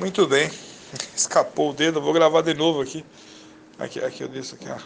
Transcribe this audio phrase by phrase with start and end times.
[0.00, 0.50] Muito bem.
[1.14, 3.04] Escapou o dedo, vou gravar de novo aqui.
[3.78, 4.78] Aqui, aqui eu desço aqui, ó.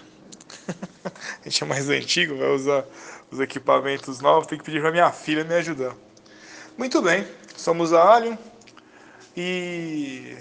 [1.06, 2.84] A gente é mais antigo, vai usar
[3.30, 5.94] os equipamentos novos, tem que pedir para minha filha me ajudar.
[6.76, 7.24] Muito bem,
[7.56, 8.36] somos a Alien
[9.36, 10.36] e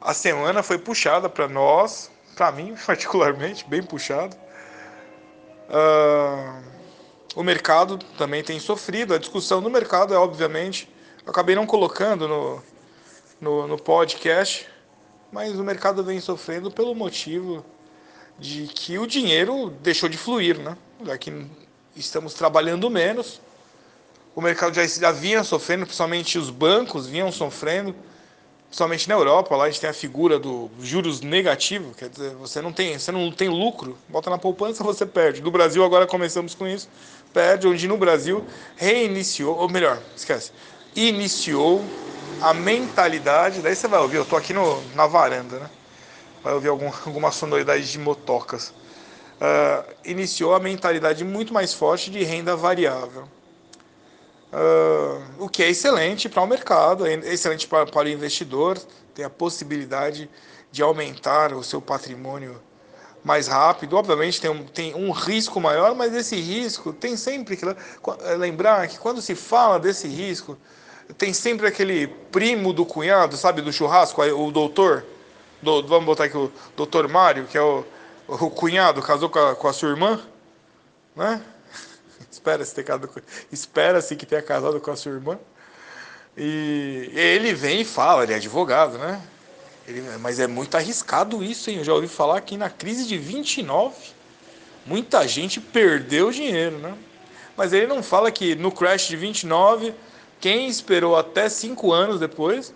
[0.00, 4.36] a semana foi puxada para nós, para mim particularmente, bem puxado.
[5.68, 6.62] Uh,
[7.34, 10.88] o mercado também tem sofrido, a discussão do mercado é obviamente,
[11.26, 12.62] eu acabei não colocando no,
[13.40, 14.66] no, no podcast,
[15.30, 17.64] mas o mercado vem sofrendo pelo motivo
[18.38, 20.76] de que o dinheiro deixou de fluir, né?
[21.04, 21.46] Já que
[21.96, 23.40] estamos trabalhando menos,
[24.34, 27.94] o mercado já, já vinha sofrendo, principalmente os bancos vinham sofrendo,
[28.68, 32.60] principalmente na Europa, lá a gente tem a figura do juros negativo, quer dizer, você
[32.60, 35.42] não tem, você não tem lucro, bota na poupança, você perde.
[35.42, 36.88] No Brasil agora começamos com isso,
[37.32, 38.44] perde, onde no Brasil
[38.76, 40.52] reiniciou, ou melhor, esquece,
[40.94, 41.82] iniciou
[42.42, 45.70] a mentalidade, daí você vai ouvir, eu tô aqui no, na varanda, né?
[46.42, 48.68] Vai ouvir algum, alguma sonoridade de motocas.
[49.40, 53.28] Uh, iniciou a mentalidade muito mais forte de renda variável.
[54.52, 58.78] Uh, o que é excelente para o mercado, é excelente para, para o investidor,
[59.14, 60.28] tem a possibilidade
[60.70, 62.60] de aumentar o seu patrimônio
[63.22, 63.96] mais rápido.
[63.96, 67.64] Obviamente tem um, tem um risco maior, mas esse risco tem sempre que
[68.38, 70.56] lembrar que quando se fala desse risco,
[71.16, 75.04] tem sempre aquele primo do cunhado, sabe, do churrasco, o doutor,
[75.62, 77.84] do, vamos botar aqui o doutor Mário, que é o,
[78.26, 80.20] o cunhado, casou com a, com a sua irmã,
[81.16, 81.42] né?
[82.30, 83.10] Espera-se ter casado,
[83.50, 85.38] espera-se que tenha casado com a sua irmã.
[86.36, 89.20] E ele vem e fala, ele é advogado, né?
[89.88, 91.78] Ele, mas é muito arriscado isso, hein?
[91.78, 93.96] Eu já ouvi falar que na crise de 29,
[94.86, 96.94] muita gente perdeu dinheiro, né?
[97.56, 99.92] Mas ele não fala que no crash de 29
[100.40, 102.72] quem esperou até cinco anos depois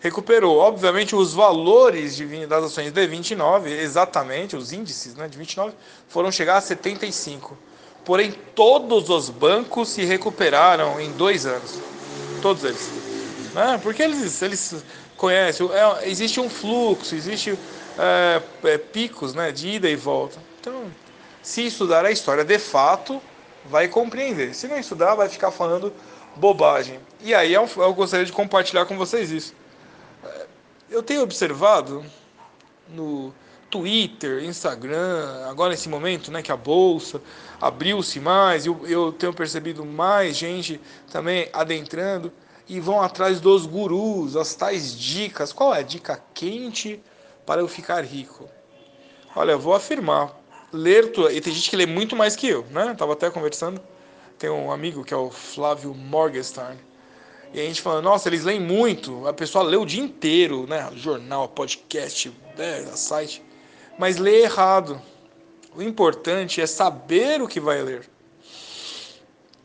[0.00, 0.58] recuperou.
[0.58, 5.74] Obviamente, os valores de, das ações de 29, exatamente, os índices né, de 29,
[6.08, 7.56] foram chegar a 75.
[8.04, 11.78] Porém, todos os bancos se recuperaram em dois anos.
[12.40, 12.90] Todos eles.
[13.54, 13.78] Né?
[13.82, 14.84] Porque eles, eles
[15.16, 17.58] conhecem, é, existe um fluxo, existe
[17.98, 20.38] é, é, picos né, de ida e volta.
[20.60, 20.84] Então,
[21.42, 23.20] se estudar a história de fato,
[23.66, 24.54] vai compreender.
[24.54, 25.92] Se não estudar, vai ficar falando
[26.38, 27.00] bobagem.
[27.20, 29.54] E aí eu gostaria de compartilhar com vocês isso.
[30.88, 32.04] Eu tenho observado
[32.88, 33.34] no
[33.70, 37.20] Twitter, Instagram, agora nesse momento, né, que a bolsa
[37.60, 40.80] abriu-se mais, eu, eu tenho percebido mais gente
[41.12, 42.32] também adentrando
[42.66, 45.52] e vão atrás dos gurus, as tais dicas.
[45.52, 47.02] Qual é a dica quente
[47.44, 48.48] para eu ficar rico?
[49.36, 50.34] Olha, eu vou afirmar,
[50.72, 52.94] ler, e tem gente que lê muito mais que eu, né?
[52.96, 53.80] Tava até conversando
[54.38, 56.78] tem um amigo que é o Flávio Morgenstern.
[57.52, 59.26] E a gente fala, nossa, eles leem muito.
[59.26, 60.88] A pessoa lê o dia inteiro, né?
[60.94, 62.84] Jornal, podcast, né?
[62.94, 63.42] site.
[63.98, 65.00] Mas lê errado.
[65.74, 68.08] O importante é saber o que vai ler.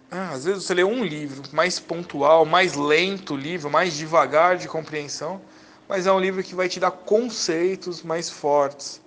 [0.10, 4.58] Ah, às vezes você lê um livro mais pontual, mais lento o livro, mais devagar
[4.58, 5.42] de compreensão,
[5.90, 9.03] mas é um livro que vai te dar conceitos mais fortes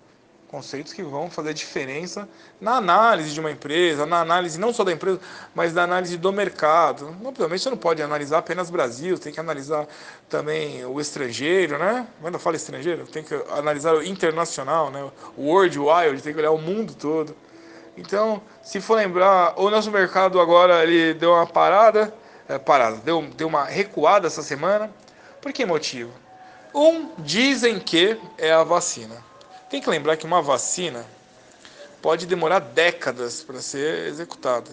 [0.50, 2.28] conceitos que vão fazer diferença
[2.60, 5.20] na análise de uma empresa, na análise não só da empresa,
[5.54, 7.14] mas da análise do mercado.
[7.24, 9.86] Obviamente você não pode analisar apenas Brasil, tem que analisar
[10.28, 12.06] também o estrangeiro, né?
[12.20, 15.10] Quando eu falo estrangeiro, tem que analisar o internacional, né?
[15.36, 17.36] O world wide, tem que olhar o mundo todo.
[17.96, 22.14] Então, se for lembrar, o nosso mercado agora ele deu uma parada,
[22.48, 24.90] é, parada, deu, deu uma recuada essa semana.
[25.40, 26.10] Por que motivo?
[26.74, 29.25] Um, dizem que é a vacina.
[29.68, 31.04] Tem que lembrar que uma vacina
[32.00, 34.70] pode demorar décadas para ser executada.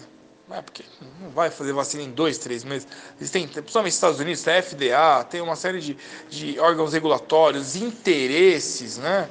[0.48, 0.84] Não é porque
[1.20, 2.86] não vai fazer vacina em dois, três meses.
[3.18, 5.96] Existem, principalmente nos Estados Unidos, tem FDA, tem uma série de,
[6.30, 9.28] de órgãos regulatórios, interesses né,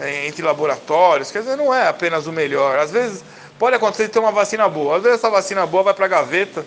[0.00, 1.30] é, entre laboratórios.
[1.30, 2.78] Quer dizer, não é apenas o melhor.
[2.78, 3.22] Às vezes
[3.56, 4.96] pode acontecer de ter uma vacina boa.
[4.96, 6.66] Às vezes essa vacina boa vai para a gaveta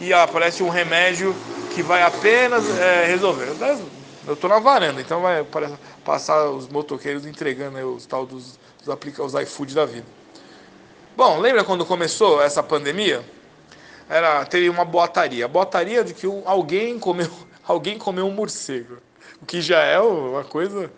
[0.00, 1.34] e aparece um remédio
[1.74, 3.48] que vai apenas é, resolver.
[4.26, 5.44] Eu estou na varanda, então vai
[6.04, 10.06] passar os motoqueiros entregando os tal dos, dos os iFood da vida.
[11.16, 13.22] Bom, lembra quando começou essa pandemia?
[14.08, 17.30] Era teve uma boataria, boataria de que alguém comeu
[17.66, 18.98] alguém comeu um morcego,
[19.40, 20.90] o que já é uma coisa,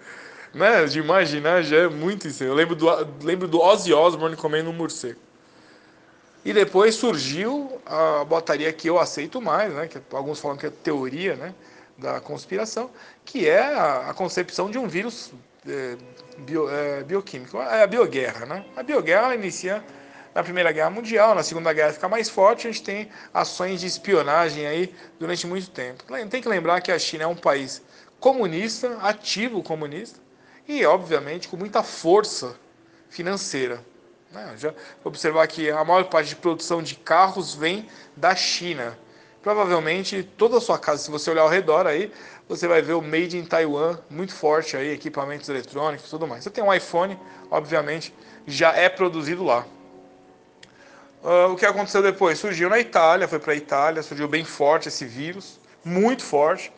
[0.53, 2.43] né, de imaginar já é muito isso.
[2.43, 2.87] Eu lembro do
[3.23, 5.21] lembro do Ozzy Osbourne comendo um morcego.
[6.45, 10.71] E depois surgiu a boataria que eu aceito mais, né, que alguns falam que é
[10.71, 11.55] teoria, né?
[11.97, 12.91] Da conspiração,
[13.25, 15.33] que é a, a concepção de um vírus
[15.67, 15.97] é,
[16.39, 18.47] bio, é, bioquímico, é a bioguerra.
[18.47, 18.65] Né?
[18.77, 19.85] A bioguerra inicia
[20.35, 23.87] na Primeira Guerra Mundial, na Segunda Guerra fica mais forte, a gente tem ações de
[23.87, 26.03] espionagem aí durante muito tempo.
[26.29, 27.81] Tem que lembrar que a China é um país
[28.19, 30.19] comunista, ativo comunista,
[30.67, 32.57] e obviamente com muita força
[33.09, 33.85] financeira.
[34.33, 34.55] Né?
[34.57, 34.75] Já
[35.05, 38.99] observar que a maior parte de produção de carros vem da China.
[39.45, 42.11] Provavelmente toda a sua casa, se você olhar ao redor aí,
[42.49, 46.43] você vai ver o Made in Taiwan muito forte aí, equipamentos eletrônicos e tudo mais.
[46.43, 47.19] Você tem um iPhone,
[47.51, 48.15] obviamente,
[48.47, 49.67] já é produzido lá.
[51.23, 52.39] Uh, o que aconteceu depois?
[52.39, 56.73] Surgiu na Itália, foi para a Itália, surgiu bem forte esse vírus, muito forte.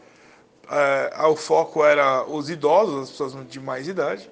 [0.64, 4.28] Uh, o foco era os idosos, as pessoas de mais idade.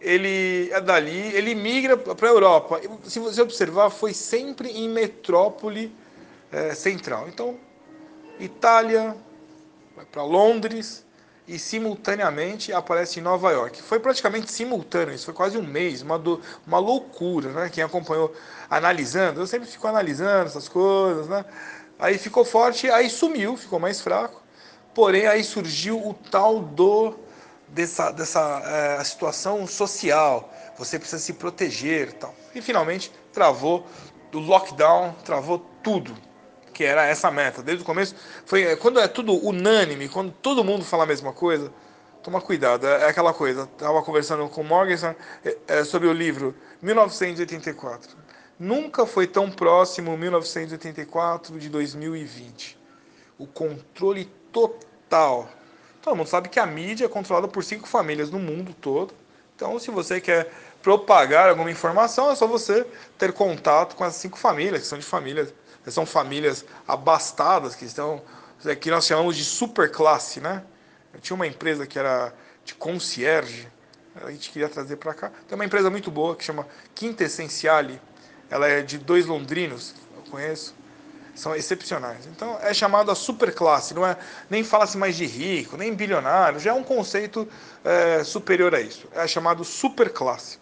[0.00, 2.80] Ele é dali, ele migra para a Europa.
[3.04, 5.94] Se você observar, foi sempre em metrópole
[6.52, 7.28] uh, central.
[7.28, 7.56] Então,
[8.40, 9.16] Itália,
[9.96, 11.04] vai para Londres
[11.46, 13.82] e simultaneamente aparece em Nova York.
[13.82, 17.70] Foi praticamente simultâneo, isso foi quase um mês, uma, do, uma loucura, né?
[17.70, 18.32] Quem acompanhou
[18.68, 21.44] analisando, eu sempre fico analisando essas coisas, né?
[21.98, 24.42] Aí ficou forte, aí sumiu, ficou mais fraco.
[24.94, 27.14] Porém, aí surgiu o tal do
[27.68, 28.62] dessa, dessa
[29.00, 30.52] é, situação social.
[30.76, 32.34] Você precisa se proteger, tal.
[32.54, 33.86] E finalmente travou
[34.30, 36.27] do lockdown, travou tudo
[36.78, 37.60] que era essa meta.
[37.60, 38.14] Desde o começo,
[38.46, 41.72] foi é, quando é tudo unânime, quando todo mundo fala a mesma coisa,
[42.22, 42.86] toma cuidado.
[42.86, 43.62] É, é aquela coisa.
[43.62, 44.64] Estava conversando com
[45.44, 48.16] é, é, sobre o livro 1984.
[48.56, 52.78] Nunca foi tão próximo 1984 de 2020.
[53.36, 55.48] O controle total.
[56.00, 59.12] Todo mundo sabe que a mídia é controlada por cinco famílias no mundo todo.
[59.56, 60.48] Então, se você quer
[60.80, 62.86] propagar alguma informação, é só você
[63.18, 65.52] ter contato com as cinco famílias, que são de famílias
[65.90, 68.22] são famílias abastadas, que estão
[68.80, 70.64] que nós chamamos de superclasse, né?
[71.14, 73.68] Eu tinha uma empresa que era de concierge,
[74.16, 75.30] a gente queria trazer para cá.
[75.46, 78.00] Tem uma empresa muito boa que chama Quinta Essenciale,
[78.50, 80.74] ela é de dois londrinos, eu conheço,
[81.34, 82.26] são excepcionais.
[82.26, 84.16] Então é chamada superclasse, não é
[84.50, 87.48] nem fala-se mais de rico, nem bilionário, já é um conceito
[87.84, 89.08] é, superior a isso.
[89.12, 90.58] É chamado superclasse.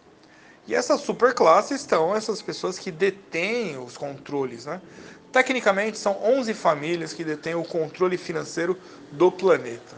[0.67, 4.81] E essa superclasse estão essas pessoas que detêm os controles, né?
[5.37, 8.75] Tecnicamente, são 11 famílias que detêm o controle financeiro
[9.13, 9.95] do planeta.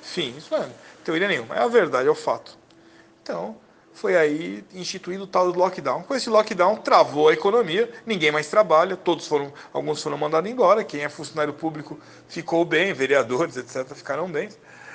[0.00, 0.68] Fim, isso não é
[1.02, 2.56] teoria nenhuma, é a verdade, é o fato.
[3.20, 3.56] Então,
[3.92, 6.04] foi aí instituído o tal do lockdown.
[6.04, 10.84] Com esse lockdown, travou a economia, ninguém mais trabalha, todos foram, alguns foram mandados embora,
[10.84, 11.98] quem é funcionário público
[12.28, 14.50] ficou bem, vereadores, etc., ficaram bem.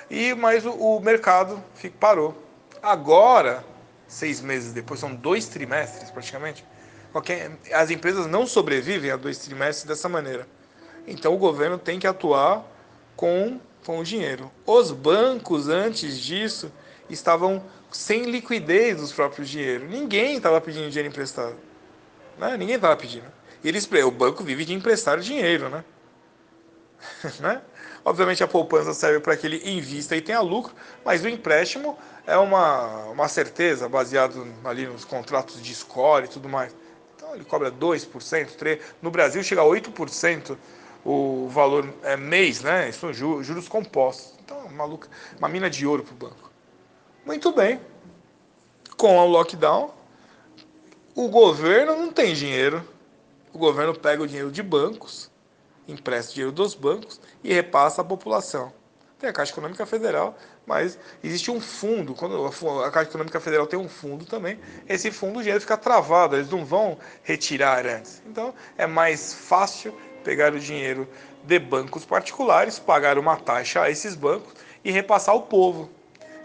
[0.10, 1.62] E, mas o, o mercado
[2.00, 2.34] parou.
[2.82, 3.62] Agora,
[4.08, 6.64] seis meses depois, são dois trimestres praticamente,
[7.14, 10.48] Qualquer, as empresas não sobrevivem a dois trimestres dessa maneira.
[11.08, 12.66] Então o governo tem que atuar
[13.16, 14.52] com, com o dinheiro.
[14.66, 16.72] Os bancos, antes disso,
[17.08, 19.88] estavam sem liquidez dos próprios dinheiros.
[19.88, 21.56] Ninguém estava pedindo dinheiro emprestado.
[22.40, 22.58] Né?
[22.58, 23.28] Ninguém estava pedindo.
[23.64, 25.84] Eles, o banco vive de emprestar dinheiro, né?
[27.40, 27.62] né?
[28.04, 30.74] Obviamente a poupança serve para que ele invista e tenha lucro,
[31.06, 31.96] mas o empréstimo
[32.26, 36.74] é uma, uma certeza baseado ali nos contratos de score e tudo mais
[37.36, 38.80] ele cobra 2%, 3%.
[39.02, 40.58] No Brasil chega a 8%
[41.06, 42.90] o valor é, mês, né?
[42.90, 44.34] Isso são juros, compostos.
[44.44, 46.52] Então, maluca, uma mina de ouro para o banco.
[47.26, 47.80] Muito bem.
[48.98, 49.94] Com o lockdown,
[51.16, 52.88] o governo não tem dinheiro.
[53.54, 55.30] O governo pega o dinheiro de bancos,
[55.88, 58.74] empresta dinheiro dos bancos e repassa à população.
[59.24, 60.36] Tem a Caixa Econômica Federal
[60.66, 62.46] mas existe um fundo, quando
[62.84, 66.50] a Caixa Econômica Federal tem um fundo também, esse fundo o dinheiro fica travado, eles
[66.50, 68.22] não vão retirar antes.
[68.28, 71.08] Então é mais fácil pegar o dinheiro
[71.42, 75.90] de bancos particulares, pagar uma taxa a esses bancos e repassar ao povo.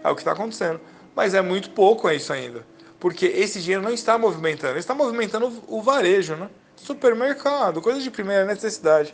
[0.01, 0.79] É o que está acontecendo.
[1.13, 2.65] Mas é muito pouco isso ainda.
[2.97, 6.49] Porque esse dinheiro não está movimentando, está movimentando o varejo, né?
[6.77, 9.13] Supermercado, coisas de primeira necessidade.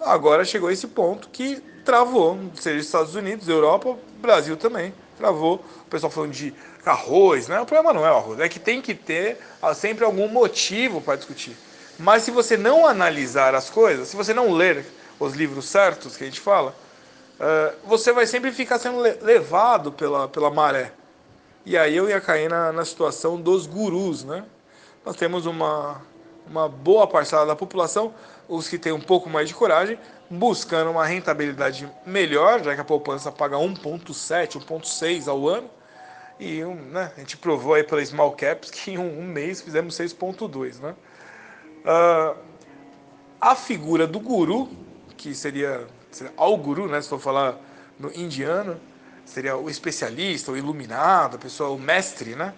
[0.00, 5.56] Agora chegou esse ponto que travou, seja Estados Unidos, Europa, Brasil também travou.
[5.86, 7.60] O pessoal falando de arroz, né?
[7.60, 11.00] O problema não é o arroz, é que tem que ter ah, sempre algum motivo
[11.00, 11.56] para discutir.
[11.98, 14.86] Mas se você não analisar as coisas, se você não ler
[15.18, 16.74] os livros certos que a gente fala,
[17.40, 20.92] uh, você vai sempre ficar sendo levado pela, pela maré.
[21.66, 24.44] E aí eu ia cair na, na situação dos gurus, né?
[25.04, 26.00] Nós temos uma,
[26.48, 28.14] uma boa parcela da população,
[28.48, 29.98] os que têm um pouco mais de coragem,
[30.30, 35.70] buscando uma rentabilidade melhor, já que a poupança paga 1,7, 1,6 ao ano.
[36.40, 40.80] E né, a gente provou aí pela Small Caps que em um, mês fizemos 6,2.
[40.80, 40.94] Né?
[41.84, 42.38] Uh,
[43.40, 44.68] a figura do guru,
[45.16, 47.58] que seria, seria ao guru, né, se for falar
[47.98, 48.80] no indiano,
[49.24, 52.54] seria o especialista, o iluminado, a pessoa, o mestre, né?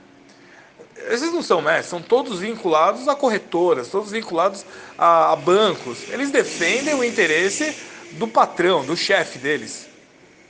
[1.08, 4.64] Esses não são mestres, são todos vinculados a corretoras, todos vinculados
[4.98, 6.08] a, a bancos.
[6.10, 7.74] Eles defendem o interesse
[8.12, 9.88] do patrão, do chefe deles.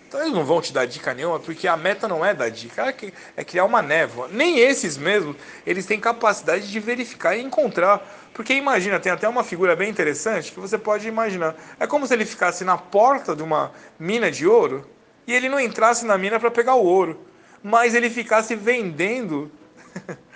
[0.09, 2.93] Então eles não vão te dar dica nenhuma, porque a meta não é dar dica,
[3.37, 4.29] é criar uma névoa.
[4.29, 8.05] Nem esses mesmos, eles têm capacidade de verificar e encontrar.
[8.35, 11.55] Porque imagina, tem até uma figura bem interessante que você pode imaginar.
[11.79, 13.71] É como se ele ficasse na porta de uma
[14.01, 14.85] mina de ouro
[15.29, 17.21] e ele não entrasse na mina para pegar o ouro,
[17.63, 19.49] mas ele ficasse vendendo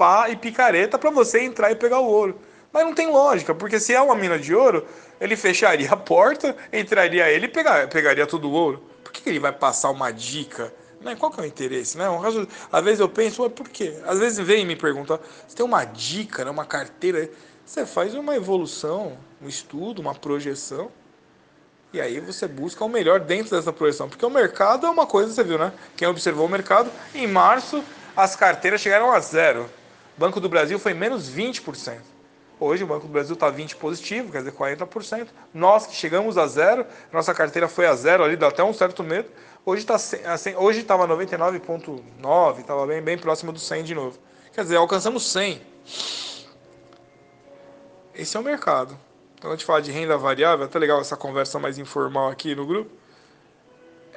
[0.00, 2.40] pá e picareta para você entrar e pegar o ouro.
[2.72, 4.86] Mas não tem lógica, porque se é uma mina de ouro,
[5.20, 8.82] ele fecharia a porta, entraria ele e pegar, pegaria todo o ouro.
[9.04, 10.72] Por que ele vai passar uma dica?
[11.02, 11.14] Né?
[11.16, 11.98] Qual que é o interesse?
[11.98, 12.06] Né?
[12.22, 13.94] Caso, às vezes eu penso, por quê?
[14.06, 16.50] Às vezes vem me pergunta, você tem uma dica, né?
[16.50, 17.28] uma carteira,
[17.66, 20.90] você faz uma evolução, um estudo, uma projeção,
[21.92, 24.08] e aí você busca o melhor dentro dessa projeção.
[24.08, 25.72] Porque o mercado é uma coisa, você viu, né?
[25.94, 27.84] Quem observou o mercado, em março
[28.16, 29.68] as carteiras chegaram a zero.
[30.20, 31.96] Banco do Brasil foi menos 20%.
[32.60, 35.28] Hoje o Banco do Brasil está 20 positivo, quer dizer, 40%.
[35.54, 39.02] Nós que chegamos a zero, nossa carteira foi a zero ali, dá até um certo
[39.02, 39.30] medo.
[39.64, 44.18] Hoje está assim, hoje estava 99.9, estava bem, bem próximo do 100 de novo.
[44.52, 45.62] Quer dizer, alcançamos 100.
[48.14, 48.98] Esse é o mercado.
[49.38, 52.54] Então a gente fala de renda variável, é até legal essa conversa mais informal aqui
[52.54, 52.90] no grupo.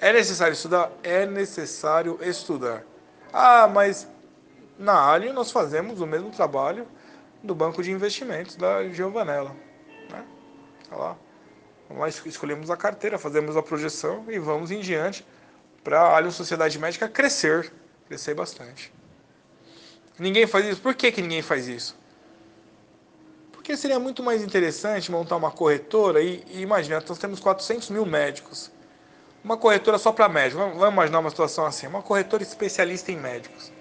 [0.01, 0.91] É necessário estudar?
[1.01, 2.83] É necessário estudar.
[3.31, 4.05] Ah, mas
[4.83, 6.85] na Alien nós fazemos o mesmo trabalho
[7.41, 9.55] do banco de investimentos da Giovanella.
[10.11, 10.25] Né?
[10.89, 11.17] Tá lá.
[11.89, 15.25] Nós escolhemos a carteira, fazemos a projeção e vamos em diante
[15.83, 17.71] para a Allianz Sociedade Médica crescer,
[18.07, 18.93] crescer bastante.
[20.19, 20.81] Ninguém faz isso.
[20.81, 21.97] Por que, que ninguém faz isso?
[23.51, 28.05] Porque seria muito mais interessante montar uma corretora e, e imagina, nós temos 400 mil
[28.05, 28.69] médicos.
[29.43, 30.61] Uma corretora só para médicos.
[30.75, 33.72] Vamos imaginar uma situação assim, uma corretora especialista em médicos.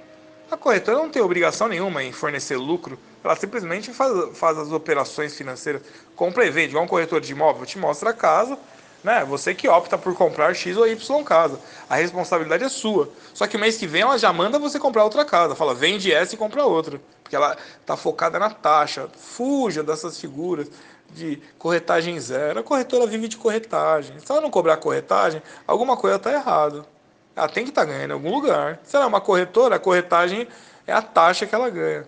[0.53, 5.35] A corretora não tem obrigação nenhuma em fornecer lucro, ela simplesmente faz, faz as operações
[5.35, 5.81] financeiras,
[6.15, 8.59] compra e vende, igual um corretor de imóvel, te mostra a casa,
[9.03, 9.25] né?
[9.25, 11.59] Você que opta por comprar X ou Y casa.
[11.89, 13.09] A responsabilidade é sua.
[13.33, 15.57] Só que o mês que vem ela já manda você comprar outra casa.
[15.57, 17.01] Fala, vende essa e compra outra.
[17.23, 19.09] Porque ela está focada na taxa.
[19.17, 20.71] Fuja dessas figuras
[21.11, 22.61] de corretagem zero.
[22.61, 24.19] A corretora vive de corretagem.
[24.21, 26.85] Se ela não cobrar corretagem, alguma coisa está errada.
[27.35, 28.81] Ela tem que estar tá ganhando em algum lugar.
[28.83, 30.47] Se ela é uma corretora, a corretagem
[30.87, 32.07] é a taxa que ela ganha.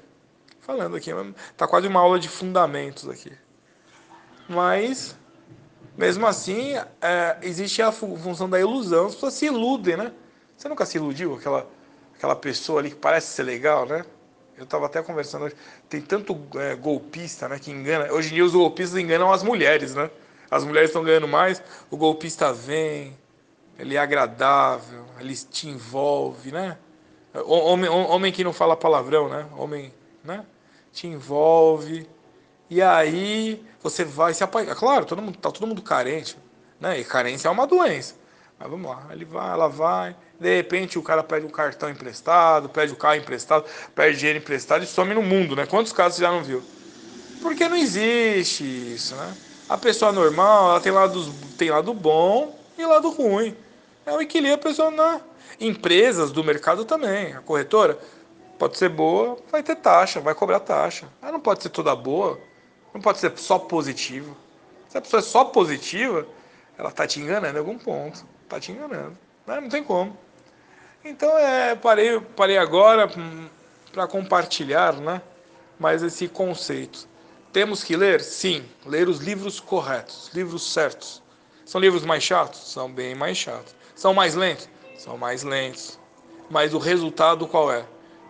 [0.60, 1.10] Falando aqui,
[1.50, 3.32] está quase uma aula de fundamentos aqui.
[4.48, 5.16] Mas,
[5.96, 9.06] mesmo assim, é, existe a função da ilusão.
[9.06, 10.12] As pessoas se iludem, né?
[10.56, 11.34] Você nunca se iludiu?
[11.34, 11.68] Aquela,
[12.16, 14.04] aquela pessoa ali que parece ser legal, né?
[14.56, 15.56] Eu estava até conversando hoje.
[15.88, 17.58] Tem tanto é, golpista, né?
[17.58, 18.12] Que engana.
[18.12, 20.10] Hoje em dia os golpistas enganam as mulheres, né?
[20.50, 21.62] As mulheres estão ganhando mais.
[21.90, 23.16] O golpista vem,
[23.78, 26.78] ele é agradável, ele te envolve, né?
[27.46, 29.46] Homem, homem que não fala palavrão, né?
[29.56, 30.44] Homem, né?
[30.92, 32.08] Te envolve.
[32.70, 34.76] E aí você vai se apaixonar.
[34.76, 36.38] Claro, todo mundo, tá todo mundo carente,
[36.80, 37.00] né?
[37.00, 38.14] E carência é uma doença.
[38.58, 40.16] Mas vamos lá, ele vai, ela vai.
[40.38, 43.64] De repente o cara pede o um cartão emprestado, pede o um carro emprestado,
[43.94, 45.66] pede dinheiro emprestado e some no mundo, né?
[45.66, 46.62] Quantos casos você já não viu?
[47.42, 49.34] Porque não existe isso, né?
[49.68, 53.56] A pessoa normal, ela tem lado, tem lado bom e lado ruim.
[54.06, 55.20] É o equilíbrio pessoal na
[55.60, 57.32] empresas do mercado também.
[57.32, 57.98] A corretora
[58.58, 61.08] pode ser boa, vai ter taxa, vai cobrar taxa.
[61.22, 62.38] Ela não pode ser toda boa,
[62.92, 64.34] não pode ser só positiva.
[64.88, 66.26] Se a pessoa é só positiva,
[66.76, 68.24] ela está te enganando em algum ponto.
[68.42, 69.16] Está te enganando.
[69.46, 69.60] Né?
[69.60, 70.16] Não tem como.
[71.04, 73.10] Então é, parei, parei agora
[73.92, 75.20] para compartilhar né,
[75.78, 77.08] mais esse conceito.
[77.52, 78.20] Temos que ler?
[78.20, 81.22] Sim, ler os livros corretos, livros certos.
[81.64, 82.72] São livros mais chatos?
[82.72, 83.74] São bem mais chatos.
[83.94, 84.68] São mais lentos?
[84.96, 85.98] São mais lentos.
[86.50, 87.84] Mas o resultado qual é?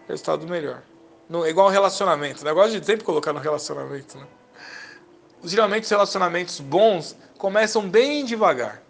[0.08, 0.82] Resultado melhor.
[1.28, 2.44] No, igual relacionamento.
[2.44, 2.80] Negócio né?
[2.80, 4.18] de sempre colocar no relacionamento.
[4.18, 4.26] Né?
[5.42, 8.82] Geralmente os relacionamentos bons começam bem devagar.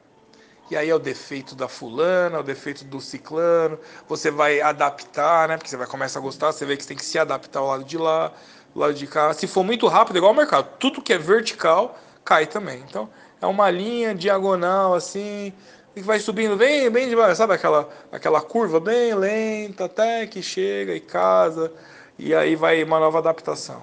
[0.71, 3.79] E aí é o defeito da fulana, é o defeito do ciclano.
[4.09, 5.57] Você vai adaptar, né?
[5.57, 7.67] Porque você vai começar a gostar, você vê que você tem que se adaptar ao
[7.67, 8.33] lado de lá,
[8.75, 9.33] ao lado de cá.
[9.35, 10.69] Se for muito rápido, é igual ao mercado.
[10.79, 12.83] Tudo que é vertical cai também.
[12.89, 15.53] Então, é uma linha diagonal assim,
[15.97, 20.95] e vai subindo bem, bem devagar, sabe aquela, aquela curva bem lenta até que chega
[20.95, 21.73] e casa
[22.19, 23.83] e aí vai uma nova adaptação.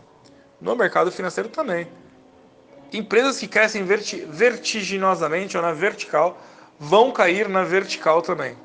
[0.59, 1.87] No mercado financeiro também.
[2.93, 6.39] Empresas que crescem verti vertiginosamente ou na vertical
[6.77, 8.57] vão cair na vertical também.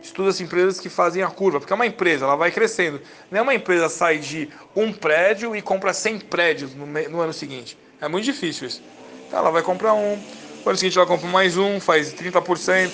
[0.00, 3.00] Estuda-se empresas que fazem a curva, porque é uma empresa, ela vai crescendo.
[3.28, 7.32] Não é uma empresa sai de um prédio e compra 100 prédios no, no ano
[7.32, 7.76] seguinte.
[8.00, 8.82] É muito difícil isso.
[9.26, 10.22] Então ela vai comprar um,
[10.70, 12.90] ano seguinte ela compra mais um, faz 30%.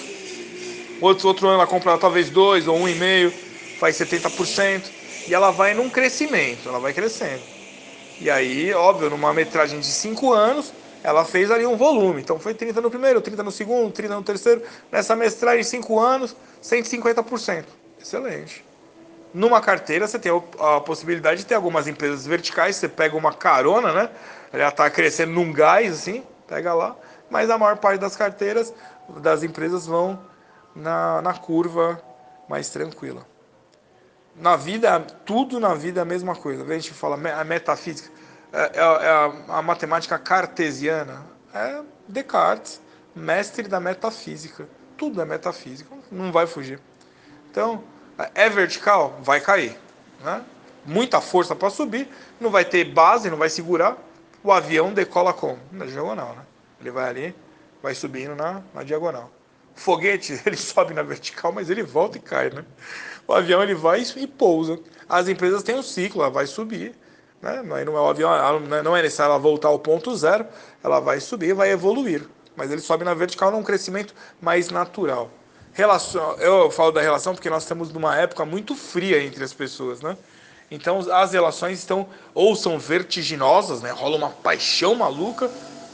[1.00, 3.32] Outro, outro ano ela compra talvez dois ou um e meio,
[3.80, 4.82] faz 70%.
[5.26, 7.42] E ela vai num crescimento, ela vai crescendo.
[8.20, 12.20] E aí, óbvio, numa metragem de 5 anos, ela fez ali um volume.
[12.20, 14.62] Então foi 30 no primeiro, 30 no segundo, 30 no terceiro.
[14.90, 17.64] Nessa mestragem de 5 anos, 150%.
[18.00, 18.64] Excelente.
[19.34, 23.92] Numa carteira você tem a possibilidade de ter algumas empresas verticais, você pega uma carona,
[23.92, 24.10] né?
[24.52, 26.96] Ela está crescendo num gás, assim, pega lá.
[27.32, 28.74] Mas a maior parte das carteiras
[29.08, 30.20] das empresas vão
[30.76, 31.98] na, na curva
[32.46, 33.26] mais tranquila.
[34.36, 36.62] Na vida, tudo na vida é a mesma coisa.
[36.62, 38.10] A gente fala a metafísica,
[38.52, 41.24] é, é, é a, a matemática cartesiana.
[41.54, 42.82] É Descartes,
[43.16, 44.68] mestre da metafísica.
[44.98, 46.78] Tudo é metafísica, não vai fugir.
[47.50, 47.82] Então,
[48.34, 49.78] é vertical, vai cair.
[50.22, 50.44] Né?
[50.84, 53.96] Muita força para subir, não vai ter base, não vai segurar.
[54.44, 55.58] O avião decola como?
[55.70, 56.42] Na diagonal, né?
[56.82, 57.34] Ele vai ali,
[57.80, 59.30] vai subindo na, na diagonal.
[59.74, 62.64] O foguete, ele sobe na vertical, mas ele volta e cai, né?
[63.26, 64.78] O avião ele vai e pousa.
[65.08, 66.94] As empresas têm um ciclo, ela vai subir,
[67.40, 67.62] né?
[67.62, 70.44] Não é, o avião, não é necessário ela voltar ao ponto zero,
[70.82, 72.28] ela vai subir, vai evoluir.
[72.56, 75.30] Mas ele sobe na vertical num crescimento mais natural.
[75.72, 80.02] Relação, eu falo da relação porque nós estamos numa época muito fria entre as pessoas,
[80.02, 80.18] né?
[80.70, 83.90] Então as relações estão ou são vertiginosas, né?
[83.90, 85.50] Rola uma paixão maluca,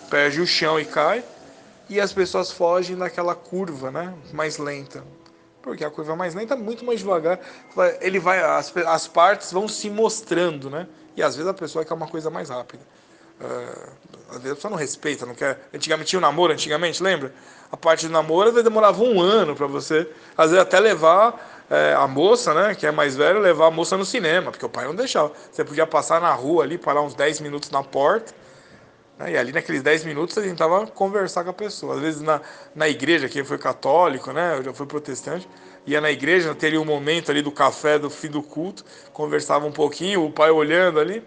[0.09, 1.25] perde o chão e cai,
[1.89, 4.15] e as pessoas fogem daquela curva, né?
[4.33, 5.03] Mais lenta.
[5.63, 7.41] Porque a curva mais lenta, muito mais devagar,
[8.01, 10.87] ele vai, as, as partes vão se mostrando, né?
[11.17, 12.83] E às vezes a pessoa quer uma coisa mais rápida.
[13.41, 13.91] Uh,
[14.31, 15.69] às vezes a pessoa não respeita, não quer.
[15.73, 17.33] Antigamente tinha o namoro, antigamente, lembra?
[17.71, 21.67] A parte do namoro às vezes demorava um ano para você, às vezes até levar
[21.71, 24.69] é, a moça, né, que é mais velha, levar a moça no cinema, porque o
[24.69, 25.33] pai não deixava.
[25.51, 28.33] Você podia passar na rua ali, parar uns 10 minutos na porta,
[29.27, 31.97] e ali naqueles 10 minutos você tentava conversar com a pessoa.
[31.97, 32.41] Às vezes na,
[32.75, 35.49] na igreja, quem foi católico, né, eu já fui protestante,
[35.85, 39.73] ia na igreja, teria um momento ali do café, do fim do culto, conversava um
[39.73, 41.25] pouquinho, o pai olhando ali.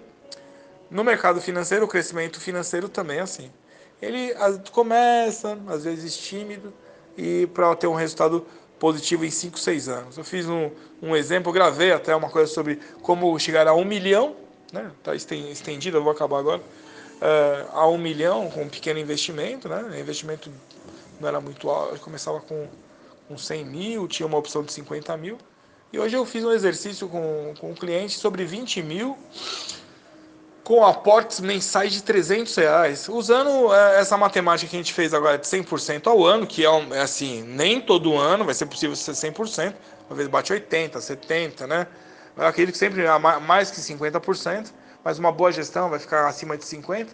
[0.90, 3.52] No mercado financeiro, o crescimento financeiro também é assim.
[4.02, 4.34] Ele
[4.72, 6.74] começa, às vezes tímido,
[7.18, 8.46] e para ter um resultado
[8.80, 10.18] positivo em 5, 6 anos.
[10.18, 10.72] Eu fiz um,
[11.02, 14.36] um exemplo, gravei até uma coisa sobre como chegar a um milhão,
[14.74, 14.92] né?
[14.98, 16.62] Está estendido, eu vou acabar agora.
[17.22, 19.84] Uh, a um milhão com um pequeno investimento, né?
[19.84, 20.52] O investimento
[21.20, 22.68] não era muito alto, começava com,
[23.28, 25.38] com 100 mil, tinha uma opção de 50 mil.
[25.94, 29.16] E hoje eu fiz um exercício com, com um cliente sobre 20 mil
[30.64, 35.38] com aportes mensais de 300 reais, usando é, essa matemática que a gente fez agora
[35.38, 39.12] de 100% ao ano, que é, é, assim, nem todo ano vai ser possível ser
[39.12, 39.74] 100%,
[40.10, 41.88] às vezes bate 80%, 70%, né?
[42.38, 43.04] Eu acredito que sempre
[43.42, 44.72] mais que 50%,
[45.04, 47.10] mas uma boa gestão vai ficar acima de 50%.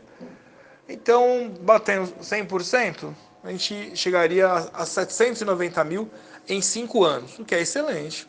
[0.89, 6.09] Então, batendo 100%, a gente chegaria a 790 mil
[6.47, 8.27] em 5 anos, o que é excelente.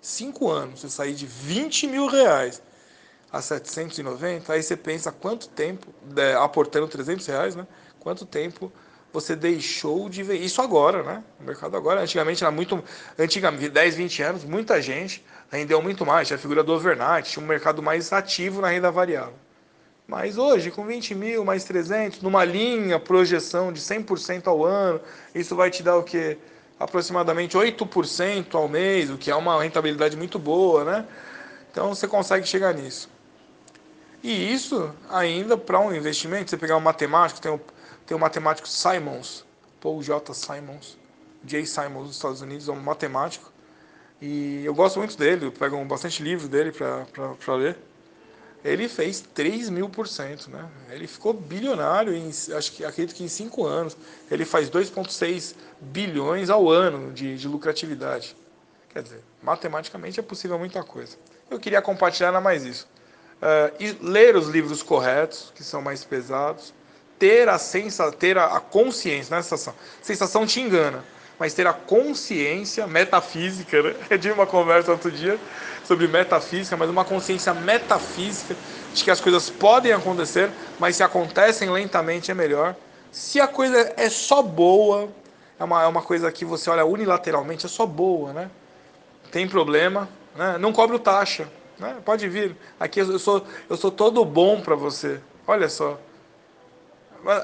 [0.00, 2.62] 5 anos, você sair de 20 mil reais
[3.32, 7.66] a 790, aí você pensa quanto tempo, é, aportando 300 reais, né?
[8.00, 8.72] Quanto tempo
[9.12, 11.22] você deixou de ver isso agora, né?
[11.38, 12.82] O mercado agora, antigamente era muito,
[13.18, 17.44] antigamente, 10, 20 anos, muita gente rendeu muito mais, tinha a figura do overnight, tinha
[17.44, 19.34] um mercado mais ativo na renda variável.
[20.06, 25.00] Mas hoje, com 20 mil, mais 300, numa linha, projeção de 100% ao ano,
[25.34, 26.36] isso vai te dar o quê?
[26.78, 31.06] Aproximadamente 8% ao mês, o que é uma rentabilidade muito boa, né?
[31.70, 33.08] Então você consegue chegar nisso.
[34.22, 37.60] E isso ainda para um investimento, você pegar um matemático, tem o,
[38.04, 39.44] tem o matemático Simons,
[39.80, 40.34] Paul J.
[40.34, 40.98] Simons,
[41.44, 41.64] J.
[41.64, 43.49] Simons dos Estados Unidos, é um matemático.
[44.20, 47.76] E eu gosto muito dele, eu pego bastante livro dele para ler.
[48.62, 50.68] Ele fez 3 mil por cento, né?
[50.90, 53.96] Ele ficou bilionário em, acho que acredito que em 5 anos.
[54.30, 58.36] Ele faz 2,6 bilhões ao ano de, de lucratividade.
[58.90, 61.16] Quer dizer, matematicamente é possível muita coisa.
[61.50, 62.86] Eu queria compartilhar mais isso
[63.40, 66.72] uh, ler os livros corretos, que são mais pesados,
[67.18, 69.74] ter a sensação, ter a, consciência, não é a sensação.
[70.02, 71.04] Sensação te engana,
[71.40, 73.94] mas ter a consciência metafísica, né?
[74.10, 75.40] Eu tive uma conversa outro dia
[75.82, 78.54] sobre metafísica, mas uma consciência metafísica
[78.92, 82.76] de que as coisas podem acontecer, mas se acontecem lentamente é melhor.
[83.10, 85.08] Se a coisa é só boa,
[85.58, 88.50] é uma, é uma coisa que você olha unilateralmente, é só boa, né?
[89.32, 90.58] Tem problema, né?
[90.58, 91.48] não cobro taxa.
[91.78, 91.96] Né?
[92.04, 92.54] Pode vir.
[92.78, 95.18] Aqui eu sou, eu sou todo bom para você.
[95.46, 95.98] Olha só.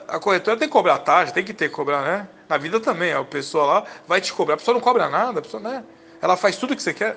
[0.07, 2.29] A corretora tem que cobrar taxa, tem que ter que cobrar, né?
[2.49, 4.55] Na vida também, a pessoa lá vai te cobrar.
[4.55, 5.85] A pessoa não cobra nada, a pessoa, né?
[6.21, 7.17] Ela faz tudo o que você quer.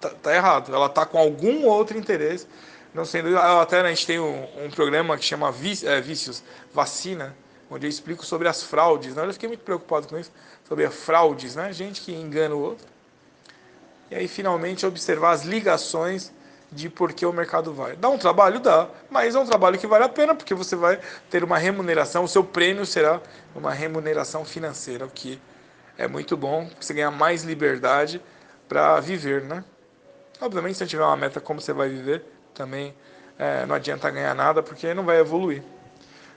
[0.00, 0.74] Tá, tá errado.
[0.74, 2.46] Ela tá com algum outro interesse.
[2.94, 3.36] Não sendo.
[3.38, 5.48] Até a gente tem um, um programa que chama
[5.84, 7.34] é, Vícios, Vacina,
[7.70, 9.14] onde eu explico sobre as fraudes.
[9.14, 9.24] Né?
[9.24, 10.30] Eu fiquei muito preocupado com isso,
[10.68, 11.72] sobre as fraudes, né?
[11.72, 12.86] Gente que engana o outro.
[14.10, 16.30] E aí, finalmente, observar as ligações
[16.72, 17.94] de por que o mercado vai.
[17.96, 18.58] Dá um trabalho?
[18.58, 20.98] Dá, mas é um trabalho que vale a pena, porque você vai
[21.30, 23.20] ter uma remuneração, o seu prêmio será
[23.54, 25.40] uma remuneração financeira, o que
[25.98, 28.20] é muito bom, você ganhar mais liberdade
[28.66, 29.62] para viver, né?
[30.40, 32.94] Obviamente, se você tiver uma meta como você vai viver, também
[33.38, 35.62] é, não adianta ganhar nada, porque não vai evoluir.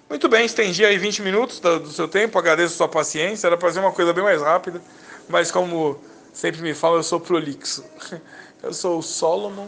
[0.09, 3.79] Muito bem, estendi aí 20 minutos do seu tempo, agradeço sua paciência, era para fazer
[3.79, 4.79] uma coisa bem mais rápida,
[5.27, 5.99] mas como
[6.31, 7.83] sempre me falam, eu sou prolixo.
[8.63, 9.67] Eu sou o Solomon